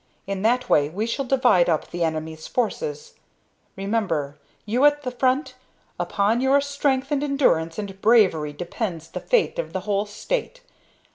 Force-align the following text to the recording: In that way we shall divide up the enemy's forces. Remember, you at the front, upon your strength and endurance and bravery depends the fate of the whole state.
In 0.25 0.41
that 0.41 0.67
way 0.67 0.89
we 0.89 1.05
shall 1.05 1.25
divide 1.25 1.69
up 1.69 1.91
the 1.91 2.03
enemy's 2.03 2.47
forces. 2.47 3.13
Remember, 3.75 4.35
you 4.65 4.83
at 4.83 5.03
the 5.03 5.11
front, 5.11 5.53
upon 5.99 6.41
your 6.41 6.59
strength 6.59 7.11
and 7.11 7.21
endurance 7.23 7.77
and 7.77 8.01
bravery 8.01 8.51
depends 8.51 9.07
the 9.07 9.19
fate 9.19 9.59
of 9.59 9.73
the 9.73 9.81
whole 9.81 10.07
state. 10.07 10.61